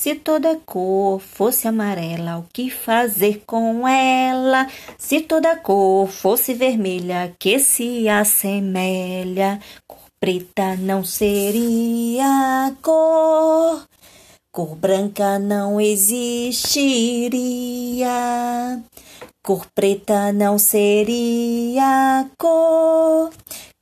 [0.00, 4.66] Se toda cor fosse amarela, o que fazer com ela?
[4.96, 9.60] Se toda cor fosse vermelha, que se assemelha?
[9.86, 13.84] Cor preta não seria cor,
[14.50, 16.48] cor branca não existiria.
[19.42, 23.30] Cor preta não seria cor,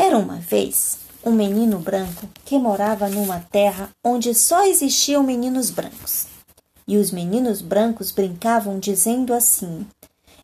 [0.00, 6.28] Era uma vez um menino branco que morava numa terra onde só existiam meninos brancos.
[6.86, 9.84] E os meninos brancos brincavam dizendo assim: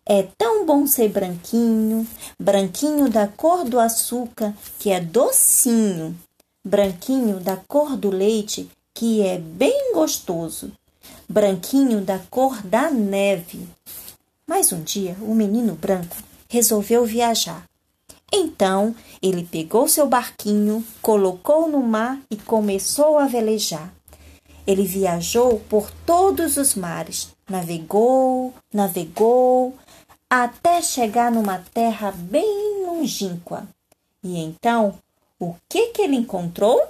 [0.04, 2.04] É tão bom ser branquinho,
[2.36, 6.18] branquinho da cor do açúcar, que é docinho,
[6.64, 10.72] branquinho da cor do leite, que é bem gostoso,
[11.28, 13.68] branquinho da cor da neve.
[14.48, 16.16] Mas um dia o menino branco
[16.48, 17.64] resolveu viajar
[18.34, 23.92] então ele pegou seu barquinho, colocou no mar e começou a velejar.
[24.66, 29.74] Ele viajou por todos os mares, navegou, navegou,
[30.28, 33.68] até chegar numa terra bem longínqua.
[34.22, 34.94] E então,
[35.38, 36.82] o que que ele encontrou?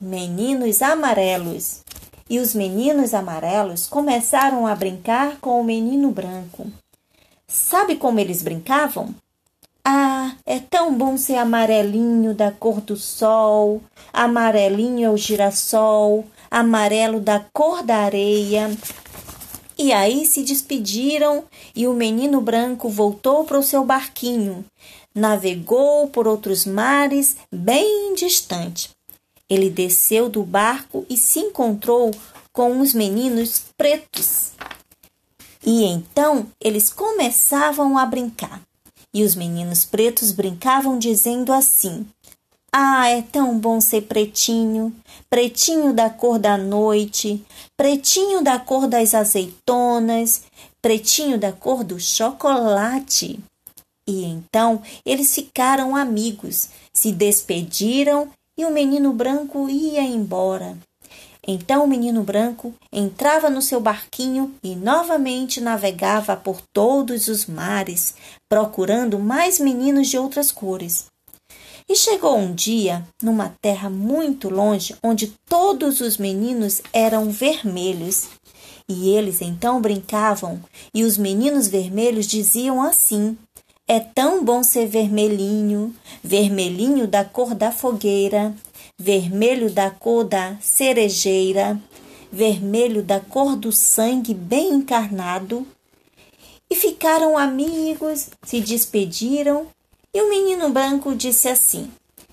[0.00, 1.82] Meninos amarelos.
[2.28, 6.66] E os meninos amarelos começaram a brincar com o menino branco.
[7.46, 9.14] Sabe como eles brincavam?
[9.84, 17.20] Ah, é tão bom ser amarelinho da cor do sol, amarelinho é o girassol, amarelo
[17.20, 18.70] da cor da areia.
[19.78, 24.64] E aí se despediram e o menino branco voltou para o seu barquinho.
[25.14, 28.90] Navegou por outros mares bem distante.
[29.48, 32.10] Ele desceu do barco e se encontrou
[32.52, 34.50] com os meninos pretos.
[35.64, 38.60] E então eles começavam a brincar.
[39.12, 42.06] E os meninos pretos brincavam dizendo assim:
[42.72, 44.94] Ah, é tão bom ser pretinho,
[45.28, 47.44] pretinho da cor da noite,
[47.76, 50.42] pretinho da cor das azeitonas,
[50.80, 53.40] pretinho da cor do chocolate.
[54.06, 60.76] E então eles ficaram amigos, se despediram e o menino branco ia embora.
[61.46, 68.14] Então o menino branco entrava no seu barquinho e novamente navegava por todos os mares,
[68.48, 71.06] procurando mais meninos de outras cores.
[71.88, 78.28] E chegou um dia numa terra muito longe, onde todos os meninos eram vermelhos.
[78.88, 80.60] E eles então brincavam,
[80.94, 83.36] e os meninos vermelhos diziam assim:
[83.88, 85.92] É tão bom ser vermelhinho,
[86.22, 88.54] vermelhinho da cor da fogueira,
[89.00, 91.80] vermelho da cor da cerejeira,
[92.30, 95.66] vermelho da cor do sangue bem encarnado.
[96.68, 99.66] E ficaram amigos, se despediram,
[100.12, 101.90] e o menino branco disse assim: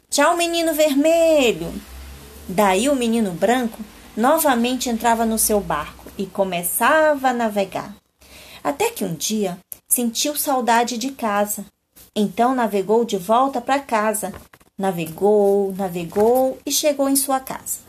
[0.10, 1.74] Tchau, menino vermelho.
[2.50, 3.80] Daí o menino branco
[4.16, 7.96] novamente entrava no seu barco e começava a navegar.
[8.62, 9.58] Até que um dia
[9.88, 11.66] sentiu saudade de casa.
[12.14, 14.34] Então navegou de volta para casa,
[14.78, 17.80] Navegou, navegou e chegou em sua casa.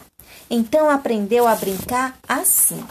[0.51, 2.83] Então aprendeu a brincar assim.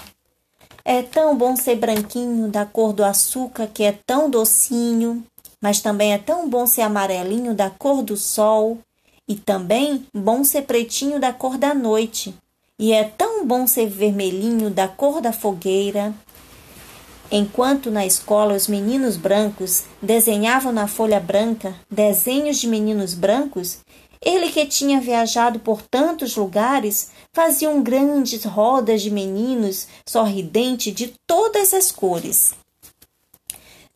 [0.85, 5.23] É tão bom ser branquinho da cor do açúcar que é tão docinho,
[5.59, 8.77] mas também é tão bom ser amarelinho da cor do sol
[9.27, 12.33] e também bom ser pretinho da cor da noite.
[12.79, 16.13] E é tão bom ser vermelhinho da cor da fogueira
[17.31, 23.79] Enquanto na escola os meninos brancos desenhavam na folha branca desenhos de meninos brancos,
[24.21, 31.73] ele que tinha viajado por tantos lugares fazia grandes rodas de meninos sorridente de todas
[31.73, 32.53] as cores.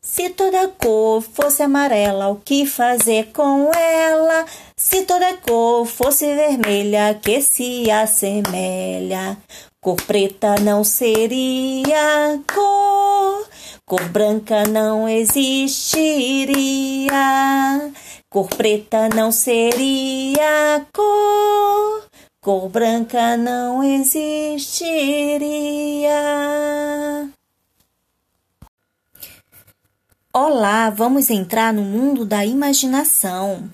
[0.00, 4.44] Se toda cor fosse amarela, o que fazer com ela?
[4.76, 9.38] Se toda cor fosse vermelha, que se assemelha?
[9.84, 13.48] Cor preta não seria cor,
[13.84, 17.10] cor branca não existiria.
[18.30, 22.04] Cor preta não seria cor,
[22.40, 25.32] cor branca não existiria.
[30.32, 33.68] Olá, vamos entrar no mundo da imaginação.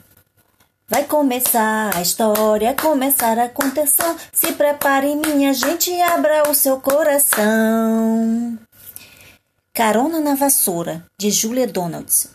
[0.90, 4.16] Vai começar a história, começar a contação.
[4.32, 8.58] Se prepare, minha gente, abra o seu coração.
[9.74, 12.30] Carona na Vassoura, de Julia Donaldson.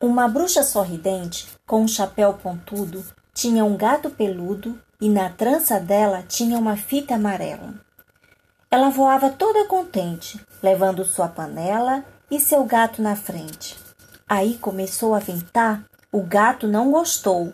[0.00, 6.24] Uma bruxa sorridente, com um chapéu pontudo, tinha um gato peludo e na trança dela
[6.26, 7.72] tinha uma fita amarela.
[8.68, 13.76] Ela voava toda contente, levando sua panela e seu gato na frente.
[14.28, 15.84] Aí começou a ventar
[16.14, 17.52] O gato não gostou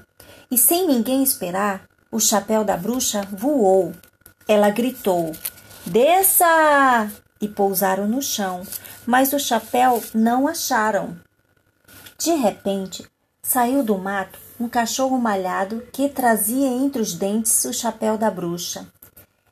[0.51, 3.95] e, sem ninguém esperar, o chapéu da bruxa voou.
[4.47, 5.33] Ela gritou:
[5.87, 7.11] Desça!
[7.41, 8.61] E pousaram no chão,
[9.07, 11.19] mas o chapéu não acharam.
[12.19, 13.11] De repente,
[13.43, 18.87] saiu do mato um cachorro malhado que trazia entre os dentes o chapéu da bruxa.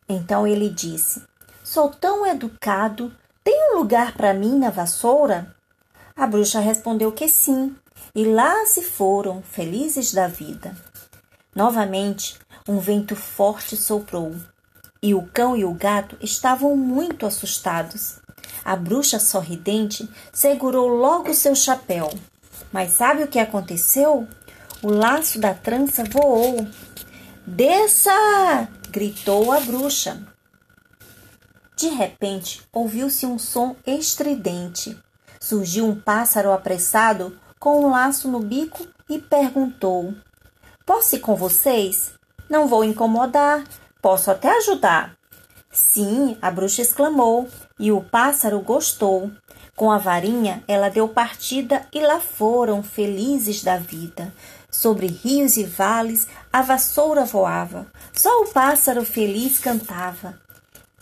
[0.07, 1.23] Então ele disse:
[1.65, 3.11] Sou tão educado,
[3.43, 5.57] tem um lugar para mim na vassoura?
[6.15, 7.75] A bruxa respondeu que sim,
[8.15, 10.75] e lá se foram, felizes da vida.
[11.55, 14.35] Novamente, um vento forte soprou,
[15.03, 18.21] e o cão e o gato estavam muito assustados.
[18.65, 22.11] A bruxa sorridente segurou logo seu chapéu.
[22.73, 24.29] Mas sabe o que aconteceu?
[24.83, 26.67] O laço da trança voou.
[27.47, 28.69] Desça!
[28.91, 30.27] gritou a bruxa.
[31.77, 34.99] De repente, ouviu-se um som estridente.
[35.41, 40.15] Surgiu um pássaro apressado com um laço no bico e perguntou:
[40.87, 42.13] Posso ir com vocês?
[42.49, 43.65] Não vou incomodar,
[44.01, 45.17] posso até ajudar.
[45.71, 49.31] Sim, a bruxa exclamou, e o pássaro gostou.
[49.77, 54.33] Com a varinha, ela deu partida e lá foram, felizes da vida.
[54.71, 60.39] Sobre rios e vales, a vassoura voava, só o pássaro feliz cantava.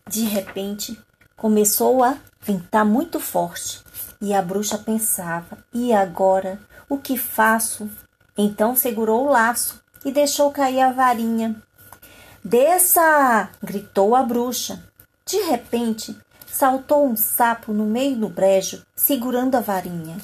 [0.08, 0.98] De repente,
[1.36, 3.85] começou a ventar muito forte
[4.20, 6.58] e a bruxa pensava: e agora?
[6.88, 7.90] O que faço?
[8.36, 11.60] Então segurou o laço e deixou cair a varinha.
[12.44, 13.50] Desça!
[13.62, 14.82] gritou a bruxa.
[15.24, 16.16] De repente,
[16.46, 20.16] saltou um sapo no meio do brejo, segurando a varinha.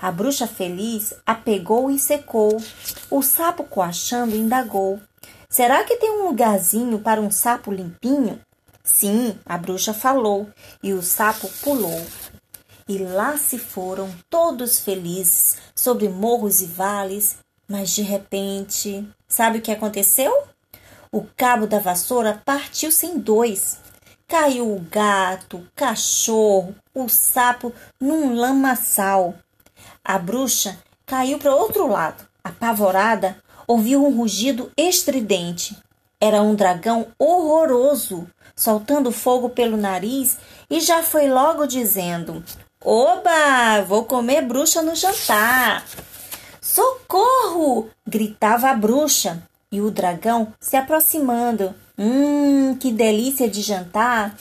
[0.00, 2.56] A bruxa feliz a pegou e secou.
[3.10, 5.00] O sapo, coachando, indagou:
[5.48, 8.40] Será que tem um lugarzinho para um sapo limpinho?
[8.82, 10.48] Sim, a bruxa falou,
[10.82, 12.06] e o sapo pulou.
[12.88, 17.38] E lá se foram, todos felizes, sobre morros e vales.
[17.68, 20.44] Mas de repente, sabe o que aconteceu?
[21.10, 23.78] O cabo da vassoura partiu-se em dois.
[24.28, 29.34] Caiu o gato, o cachorro, o sapo num lamaçal.
[30.04, 32.24] A bruxa caiu para outro lado.
[32.44, 35.76] Apavorada, ouviu um rugido estridente.
[36.20, 40.38] Era um dragão horroroso, soltando fogo pelo nariz
[40.70, 42.44] e já foi logo dizendo:
[42.88, 45.84] Oba, vou comer bruxa no jantar.
[46.60, 47.90] Socorro!
[48.06, 49.42] gritava a bruxa
[49.72, 51.74] e o dragão se aproximando.
[51.98, 54.36] Hum, que delícia de jantar!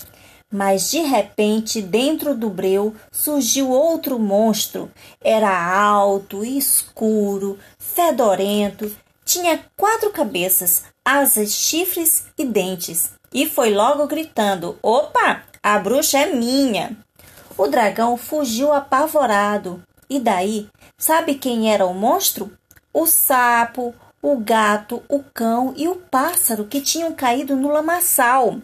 [0.53, 4.91] Mas de repente, dentro do breu, surgiu outro monstro.
[5.23, 8.95] Era alto, escuro, fedorento,
[9.25, 13.09] tinha quatro cabeças, asas, chifres e dentes.
[13.33, 17.04] E foi logo gritando: Opa, a bruxa é minha!
[17.57, 19.81] O dragão fugiu apavorado.
[20.09, 20.67] E daí,
[20.97, 22.51] sabe quem era o monstro?
[22.93, 28.57] O sapo, o gato, o cão e o pássaro que tinham caído no lamaçal.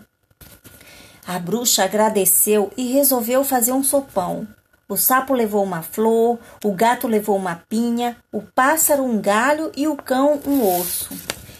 [1.25, 4.47] A bruxa agradeceu e resolveu fazer um sopão.
[4.89, 9.87] O sapo levou uma flor, o gato levou uma pinha, o pássaro um galho e
[9.87, 11.15] o cão um osso.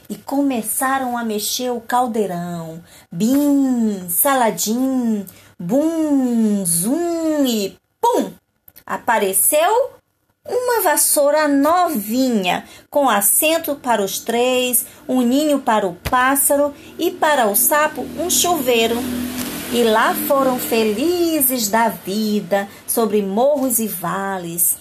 [0.10, 2.84] E começaram a mexer o caldeirão.
[3.10, 5.26] Bim, saladim,
[5.62, 8.32] bum, zum e pum!
[8.84, 9.92] Apareceu
[10.44, 17.48] uma vassoura novinha, com assento para os três, um ninho para o pássaro e para
[17.48, 18.96] o sapo um chuveiro.
[19.72, 24.78] E lá foram felizes da vida, sobre morros e vales.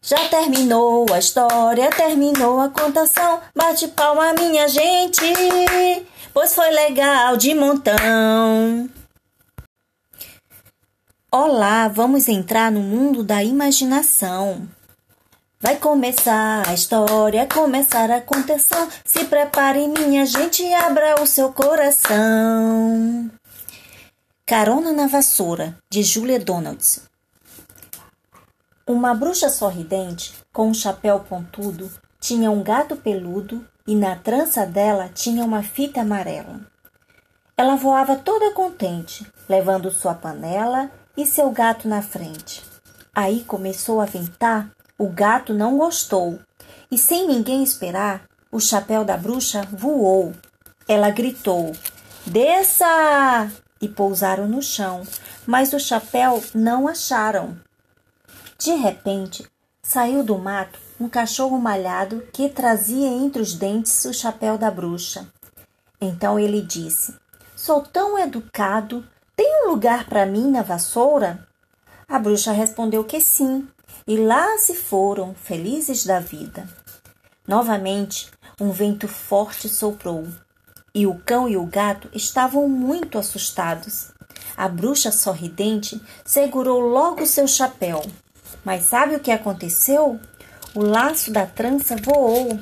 [0.00, 3.40] Já terminou a história, terminou a contação.
[3.54, 5.24] Bate palma, minha gente,
[6.32, 8.88] pois foi legal de montão.
[11.36, 14.68] Olá, vamos entrar no mundo da imaginação.
[15.60, 18.88] Vai começar a história, começar a contação.
[19.04, 23.28] Se prepare, minha gente, abra o seu coração.
[24.46, 27.00] Carona na Vassoura, de Julia Donaldson.
[28.86, 35.10] Uma bruxa sorridente, com um chapéu pontudo, tinha um gato peludo e na trança dela
[35.12, 36.60] tinha uma fita amarela.
[37.56, 42.62] Ela voava toda contente, levando sua panela e seu gato na frente.
[43.14, 46.38] Aí começou a ventar, o gato não gostou,
[46.90, 50.32] e sem ninguém esperar, o chapéu da bruxa voou.
[50.86, 51.72] Ela gritou:
[52.26, 53.50] Desça!
[53.80, 55.02] E pousaram no chão,
[55.46, 57.56] mas o chapéu não acharam.
[58.58, 59.46] De repente,
[59.82, 65.28] saiu do mato um cachorro malhado que trazia entre os dentes o chapéu da bruxa.
[66.00, 67.14] Então ele disse:
[67.56, 69.06] Sou tão educado
[69.36, 71.46] tem um lugar para mim na vassoura?
[72.08, 73.66] A bruxa respondeu que sim,
[74.06, 76.68] e lá se foram, felizes da vida.
[77.46, 80.26] Novamente, um vento forte soprou,
[80.94, 84.12] e o cão e o gato estavam muito assustados.
[84.56, 88.02] A bruxa sorridente segurou logo seu chapéu.
[88.64, 90.20] Mas sabe o que aconteceu?
[90.74, 92.58] O laço da trança voou.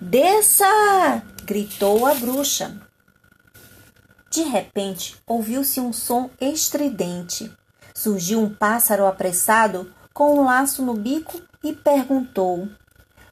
[0.00, 1.22] Desça!
[1.44, 2.85] gritou a bruxa.
[4.36, 7.50] De repente, ouviu-se um som estridente.
[7.94, 12.68] Surgiu um pássaro apressado com um laço no bico e perguntou: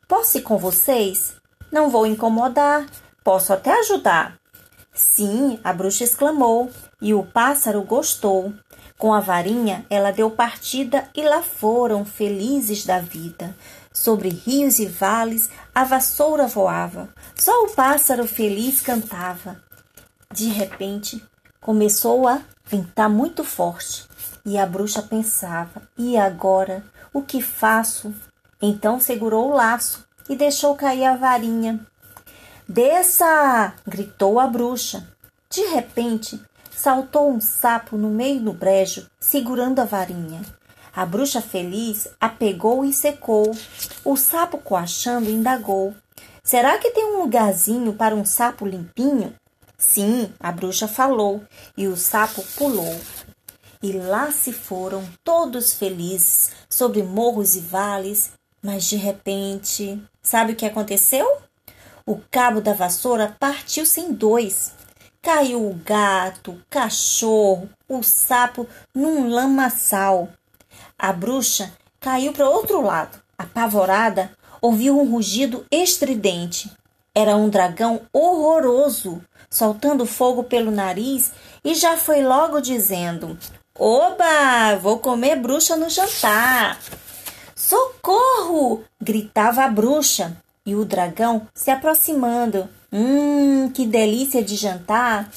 [0.08, 1.34] Posso ir com vocês?
[1.70, 2.87] Não vou incomodar,
[3.23, 4.38] posso até ajudar.
[4.94, 6.70] Sim, a bruxa exclamou,
[7.02, 8.54] e o pássaro gostou.
[8.96, 13.54] Com a varinha, ela deu partida e lá foram, felizes da vida.
[13.92, 19.62] Sobre rios e vales, a vassoura voava, só o pássaro feliz cantava.
[20.35, 21.25] De repente,
[21.61, 24.05] começou a ventar muito forte,
[24.45, 26.85] e a bruxa pensava: e agora?
[27.12, 28.12] O que faço?
[28.61, 31.87] Então segurou o laço e deixou cair a varinha.
[32.69, 33.75] Desça!
[33.87, 35.07] gritou a bruxa.
[35.49, 40.43] De repente, saltou um sapo no meio do brejo, segurando a varinha.
[40.93, 43.57] A bruxa feliz a pegou e secou.
[44.05, 45.95] O sapo, coachando, indagou:
[46.43, 49.33] Será que tem um lugarzinho para um sapo limpinho?
[49.87, 51.45] Sim, a bruxa falou,
[51.76, 52.99] e o sapo pulou.
[53.83, 60.57] E lá se foram, todos felizes, sobre morros e vales, mas de repente, sabe o
[60.57, 61.38] que aconteceu?
[62.07, 64.73] O cabo da vassoura partiu-se em dois.
[65.23, 70.31] Caiu o gato, o cachorro, o sapo num lamaçal.
[70.99, 73.23] A bruxa caiu para outro lado.
[73.38, 76.73] Apavorada, ouviu um rugido estridente.
[77.16, 81.33] Era um dragão horroroso, soltando fogo pelo nariz
[81.64, 83.38] e já foi logo dizendo:
[83.78, 86.80] Oba, vou comer bruxa no jantar.
[87.54, 88.85] Socorro!
[89.00, 92.68] gritava a bruxa e o dragão se aproximando.
[92.92, 95.30] Hum, que delícia de jantar!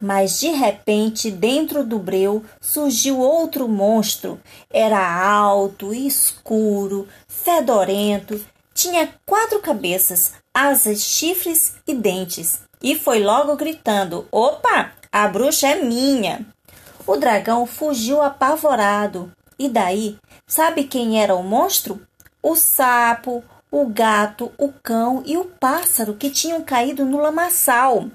[0.00, 4.40] Mas de repente, dentro do breu, surgiu outro monstro.
[4.70, 4.98] Era
[5.30, 8.40] alto, escuro, fedorento,
[8.72, 12.60] tinha quatro cabeças, asas, chifres e dentes.
[12.82, 16.46] E foi logo gritando: Opa, a bruxa é minha!
[17.06, 19.32] O dragão fugiu apavorado.
[19.58, 22.00] E daí, sabe quem era o monstro?
[22.42, 28.06] O sapo, o gato, o cão e o pássaro que tinham caído no lamaçal.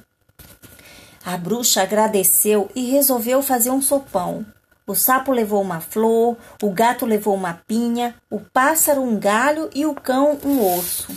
[1.25, 4.45] A bruxa agradeceu e resolveu fazer um sopão.
[4.85, 9.85] O sapo levou uma flor, o gato levou uma pinha, o pássaro um galho e
[9.85, 11.07] o cão um osso.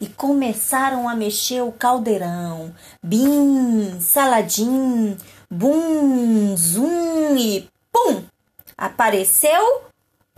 [0.00, 2.74] E começaram a mexer o caldeirão.
[3.02, 5.16] Bim, saladim,
[5.50, 8.22] bum, zum e pum!
[8.76, 9.86] Apareceu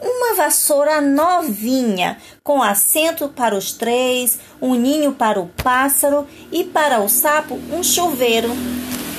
[0.00, 7.00] uma vassoura novinha, com assento para os três, um ninho para o pássaro e para
[7.00, 8.50] o sapo um chuveiro.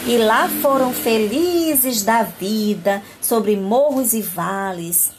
[0.08, 5.19] E lá foram felizes da vida, sobre morros e vales.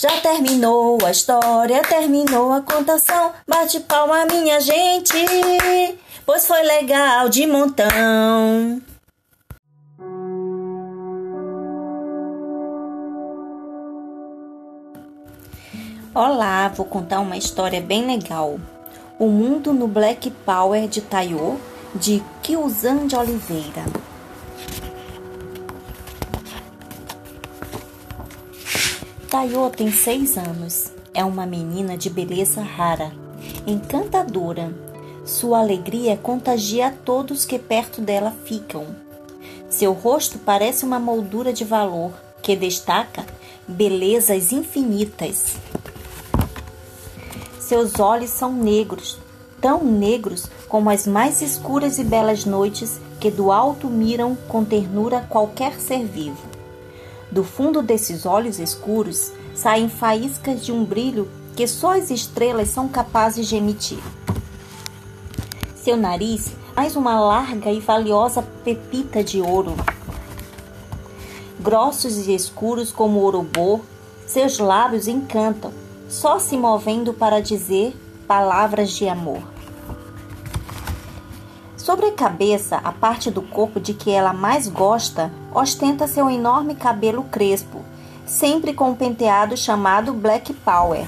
[0.00, 3.34] Já terminou a história, terminou a contação.
[3.46, 5.14] Bate palma, minha gente,
[6.24, 8.80] pois foi legal de montão.
[16.14, 18.58] Olá, vou contar uma história bem legal.
[19.18, 21.58] O Mundo no Black Power de Taiô,
[21.94, 23.84] de Kiuzan de Oliveira.
[29.30, 30.90] Taiô tem seis anos.
[31.14, 33.12] É uma menina de beleza rara,
[33.64, 34.74] encantadora.
[35.24, 38.84] Sua alegria contagia todos que perto dela ficam.
[39.68, 42.10] Seu rosto parece uma moldura de valor
[42.42, 43.24] que destaca
[43.68, 45.54] belezas infinitas.
[47.60, 49.16] Seus olhos são negros,
[49.60, 55.24] tão negros como as mais escuras e belas noites que do alto miram com ternura
[55.30, 56.49] qualquer ser vivo.
[57.30, 62.88] Do fundo desses olhos escuros saem faíscas de um brilho que só as estrelas são
[62.88, 64.00] capazes de emitir.
[65.76, 69.74] Seu nariz mais uma larga e valiosa pepita de ouro.
[71.60, 73.80] Grossos e escuros como o urubô,
[74.26, 75.72] seus lábios encantam,
[76.08, 77.94] só se movendo para dizer
[78.26, 79.42] palavras de amor.
[81.90, 86.76] Sobre a cabeça, a parte do corpo de que ela mais gosta, ostenta seu enorme
[86.76, 87.82] cabelo crespo,
[88.24, 91.04] sempre com um penteado chamado Black Power.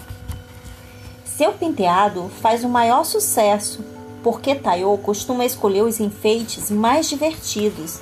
[1.25, 3.79] Seu penteado faz o maior sucesso,
[4.25, 8.01] porque Tayo costuma escolher os enfeites mais divertidos.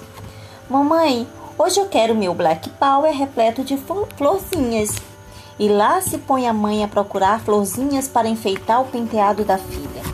[0.67, 3.79] Mamãe, hoje eu quero meu Black Power repleto de
[4.17, 4.97] florzinhas
[5.59, 10.10] E lá se põe a mãe a procurar florzinhas para enfeitar o penteado da filha.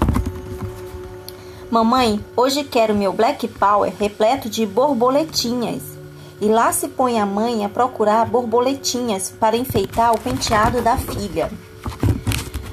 [1.69, 5.83] Mamãe, hoje quero meu Black Power repleto de borboletinhas.
[6.41, 11.51] E lá se põe a mãe a procurar borboletinhas para enfeitar o penteado da filha.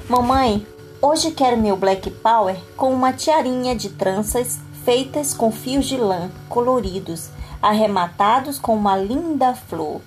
[0.08, 0.64] Mamãe,
[1.02, 6.30] hoje quero meu Black Power com uma tiarinha de tranças feitas com fios de lã
[6.48, 10.02] coloridos, arrematados com uma linda flor.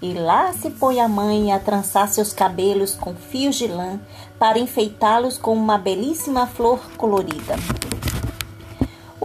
[0.00, 3.98] E lá se põe a mãe a trançar seus cabelos com fios de lã
[4.38, 7.56] para enfeitá-los com uma belíssima flor colorida.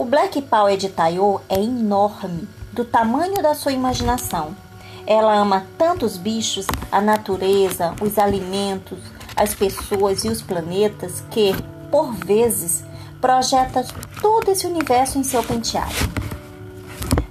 [0.04, 4.54] O Black Power de Tayo é enorme, do tamanho da sua imaginação.
[5.06, 8.98] Ela ama tanto os bichos, a natureza, os alimentos,
[9.34, 11.54] as pessoas e os planetas que,
[11.90, 12.84] por vezes,
[13.18, 13.82] projeta
[14.20, 15.94] todo esse universo em seu penteado.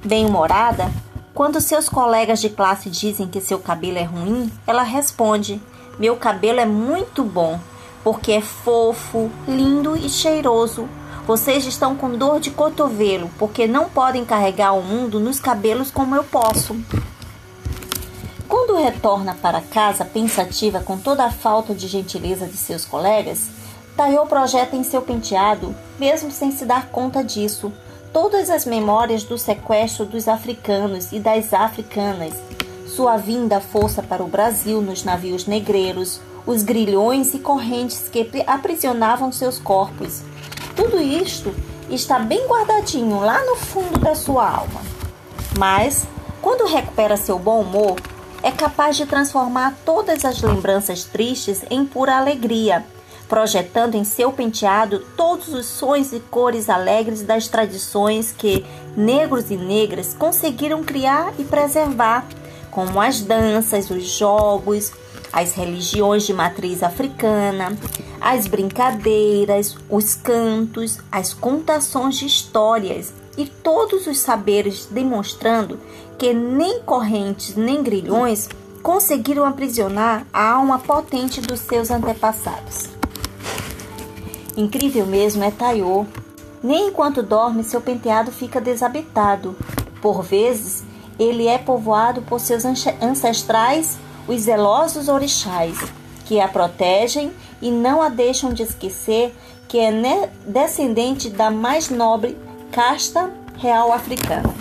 [0.04, 0.92] Bem-humorada,
[1.32, 5.62] quando seus colegas de classe dizem que seu cabelo é ruim, ela responde:
[6.00, 7.60] Meu cabelo é muito bom,
[8.04, 10.90] porque é fofo, lindo e cheiroso.
[11.26, 16.16] Vocês estão com dor de cotovelo, porque não podem carregar o mundo nos cabelos como
[16.16, 16.76] eu posso.
[18.48, 23.50] Quando retorna para casa pensativa com toda a falta de gentileza de seus colegas,
[23.96, 27.72] Tayo projeta em seu penteado, mesmo sem se dar conta disso,
[28.12, 32.34] todas as memórias do sequestro dos africanos e das africanas,
[32.88, 39.32] sua vinda força para o Brasil nos navios negreiros, os grilhões e correntes que aprisionavam
[39.32, 40.22] seus corpos.
[40.76, 41.54] Tudo isto
[41.90, 44.82] está bem guardadinho lá no fundo da sua alma.
[45.58, 46.08] Mas,
[46.42, 48.00] quando recupera seu bom humor,
[48.42, 52.86] é capaz de transformar todas as lembranças tristes em pura alegria
[53.34, 58.64] projetando em seu penteado todos os sons e cores alegres das tradições que
[58.96, 62.28] negros e negras conseguiram criar e preservar,
[62.70, 64.92] como as danças, os jogos,
[65.34, 67.76] as religiões de matriz africana,
[68.22, 75.80] as brincadeiras, os cantos, as contações de histórias e todos os saberes demonstrando
[76.20, 78.48] que nem correntes nem grilhões
[78.84, 82.90] conseguiram aprisionar a alma potente dos seus antepassados.
[84.56, 86.06] Incrível mesmo é Taiô.
[86.62, 89.56] Nem enquanto dorme seu penteado fica desabitado.
[90.02, 90.84] Por vezes,
[91.18, 95.78] ele é povoado por seus ancestrais, os zelosos orixás,
[96.26, 97.32] que a protegem
[97.62, 99.36] e não a deixam de esquecer
[99.68, 102.38] que é descendente da mais nobre
[102.72, 104.54] casta real africana.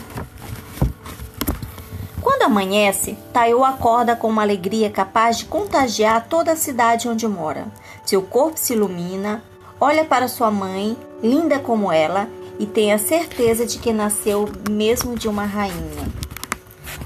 [2.21, 7.67] Quando amanhece, Taiô acorda com uma alegria capaz de contagiar toda a cidade onde mora.
[8.05, 9.43] Seu corpo se ilumina,
[9.85, 15.27] Olha para sua mãe, linda como ela, e tenha certeza de que nasceu mesmo de
[15.27, 16.07] uma rainha.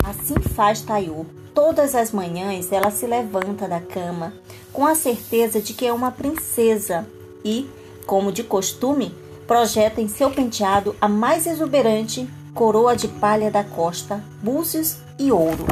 [0.05, 1.27] Assim faz Tayo.
[1.57, 4.35] Todas as manhãs ela se levanta da cama
[4.75, 7.07] com a certeza de que é uma princesa
[7.43, 7.67] e,
[8.05, 9.15] como de costume,
[9.47, 15.65] projeta em seu penteado a mais exuberante coroa de palha da costa, búzios e ouro.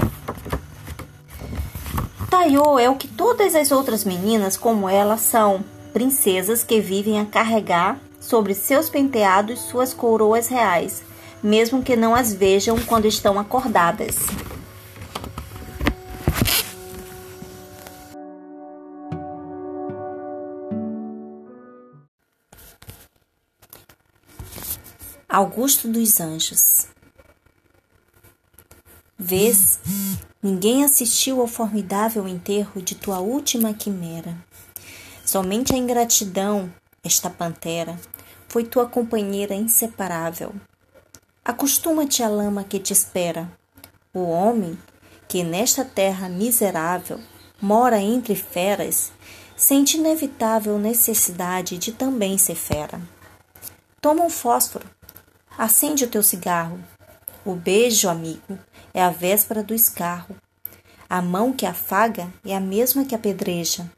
[2.30, 7.26] Tayo é o que todas as outras meninas como ela são, princesas que vivem a
[7.26, 11.02] carregar sobre seus penteados suas coroas reais,
[11.42, 14.16] mesmo que não as vejam quando estão acordadas.
[25.36, 26.86] Augusto dos Anjos
[29.18, 29.80] Vês,
[30.40, 34.38] ninguém assistiu ao formidável enterro de tua última quimera.
[35.26, 37.98] Somente a ingratidão, esta pantera,
[38.46, 40.54] foi tua companheira inseparável.
[41.44, 43.50] Acostuma-te à lama que te espera.
[44.12, 44.78] O homem,
[45.26, 47.18] que nesta terra miserável
[47.60, 49.10] mora entre feras,
[49.56, 53.00] sente inevitável necessidade de também ser fera.
[54.00, 54.86] Toma um fósforo,
[55.56, 56.78] acende o teu cigarro.
[57.44, 58.58] O beijo, amigo,
[58.92, 60.36] é a véspera do escarro.
[61.08, 63.90] A mão que afaga é a mesma que apedreja.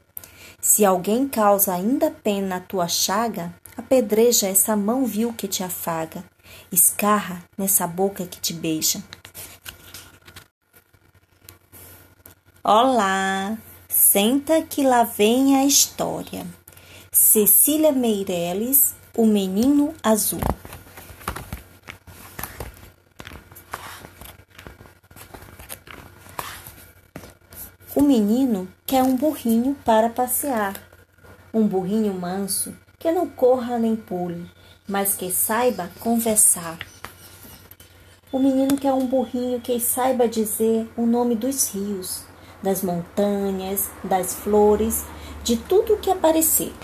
[0.60, 6.24] Se alguém causa ainda pena a tua chaga, apedreja essa mão vil que te afaga,
[6.72, 9.02] escarra nessa boca que te beija.
[12.64, 13.56] Olá,
[13.88, 16.44] senta que lá vem a história.
[17.12, 20.40] Cecília Meireles, o menino azul.
[27.98, 30.74] O menino quer um burrinho para passear,
[31.50, 34.50] um burrinho manso que não corra nem pule,
[34.86, 36.78] mas que saiba conversar.
[38.30, 42.22] O menino quer um burrinho que saiba dizer o nome dos rios,
[42.62, 45.02] das montanhas, das flores,
[45.42, 46.74] de tudo o que aparecer.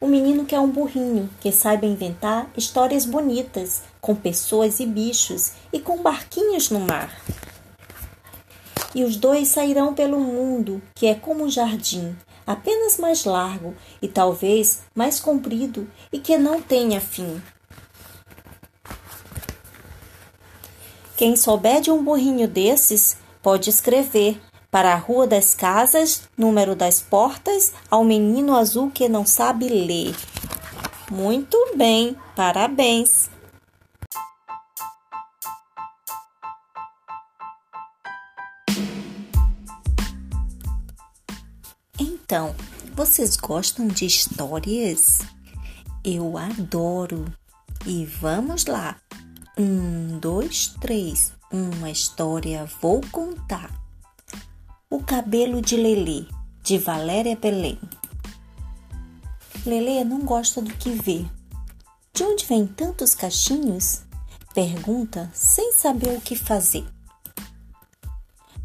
[0.00, 5.80] O menino quer um burrinho que saiba inventar histórias bonitas, com pessoas e bichos e
[5.80, 7.10] com barquinhos no mar.
[8.94, 14.08] E os dois sairão pelo mundo, que é como um jardim, apenas mais largo e
[14.08, 17.40] talvez mais comprido e que não tenha fim.
[21.16, 27.00] Quem souber de um burrinho desses pode escrever para a Rua das Casas, número das
[27.00, 30.14] portas, ao menino azul que não sabe ler.
[31.10, 33.30] Muito bem, parabéns!
[42.30, 42.54] Então,
[42.94, 45.20] vocês gostam de histórias?
[46.04, 47.24] Eu adoro!
[47.86, 48.96] E vamos lá!
[49.56, 51.32] Um, dois, três.
[51.50, 53.70] Uma história vou contar.
[54.90, 56.26] O cabelo de Lelê,
[56.62, 57.80] de Valéria Belém.
[59.64, 61.24] Lelê não gosta do que vê.
[62.12, 64.02] De onde vem tantos cachinhos?
[64.52, 66.86] Pergunta sem saber o que fazer.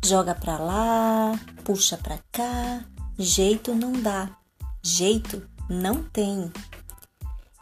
[0.04, 2.84] Joga pra lá, puxa pra cá,
[3.18, 4.36] jeito não dá,
[4.82, 6.52] jeito não tem.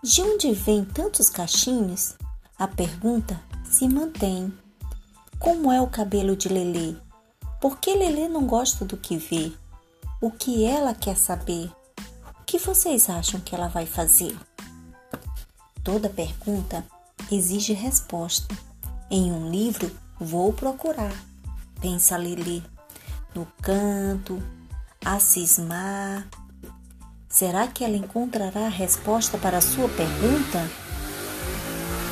[0.04, 2.16] De onde vem tantos cachinhos?
[2.58, 4.54] A pergunta se mantém.
[5.38, 6.96] Como é o cabelo de Lelê?
[7.60, 9.52] Por que Lelê não gosta do que vê?
[10.22, 11.72] O que ela quer saber?
[12.40, 14.38] O que vocês acham que ela vai fazer?
[15.84, 16.86] Toda pergunta
[17.32, 18.56] exige resposta.
[19.10, 21.14] Em um livro, vou procurar,
[21.82, 22.62] pensa Lelê.
[23.36, 24.42] No canto,
[25.04, 26.28] a cismar.
[27.28, 30.70] Será que ela encontrará a resposta para a sua pergunta?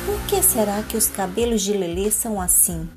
[0.06, 2.88] Por que será que os cabelos de Lelê são assim?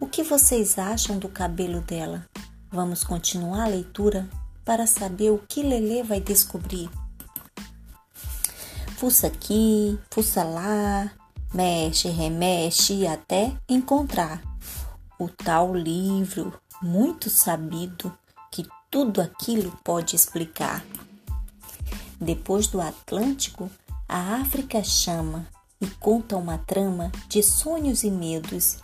[0.00, 2.26] O que vocês acham do cabelo dela?
[2.70, 4.28] Vamos continuar a leitura
[4.64, 6.90] para saber o que Lelê vai descobrir.
[8.96, 11.10] Fuça aqui, fuça lá,
[11.52, 14.42] mexe, remexe até encontrar
[15.18, 18.12] o tal livro muito sabido
[18.90, 20.84] tudo aquilo pode explicar.
[22.20, 23.70] Depois do Atlântico,
[24.08, 25.46] a África chama
[25.80, 28.78] e conta uma trama de sonhos e medos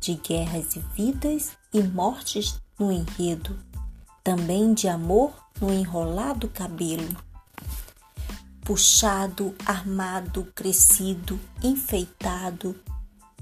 [0.00, 3.56] de guerras e vidas e mortes no enredo,
[4.24, 7.16] também de amor no enrolado cabelo.
[8.62, 12.74] Puxado, armado, crescido, enfeitado,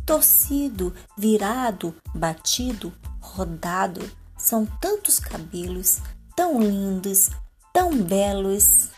[0.04, 4.00] torcido, virado, batido, rodado,
[4.40, 6.00] são tantos cabelos,
[6.35, 7.31] tão lindos,
[7.72, 8.88] tão belos.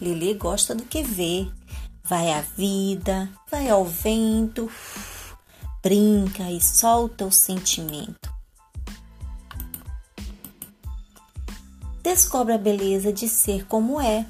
[0.00, 1.50] Lili gosta do que vê.
[2.04, 4.70] Vai à vida, vai ao vento,
[5.82, 8.30] brinca e solta o sentimento.
[12.02, 14.26] Descobre a beleza de ser como é,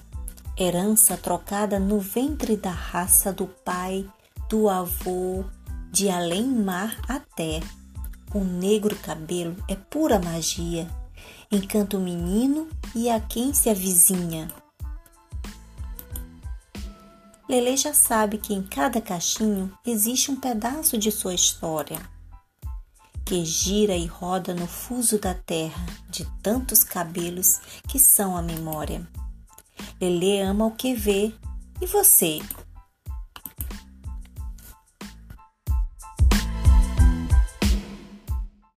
[0.57, 4.09] herança trocada no ventre da raça do pai,
[4.49, 5.45] do avô,
[5.91, 7.61] de além mar até.
[8.35, 10.89] O negro cabelo é pura magia,
[11.51, 14.49] encanta o menino e a quem se avizinha.
[17.47, 22.01] Lele já sabe que em cada cachinho existe um pedaço de sua história,
[23.27, 29.07] que gira e roda no fuso da terra de tantos cabelos que são a memória.
[30.01, 31.35] Lele ama o que vê.
[31.83, 32.41] E você?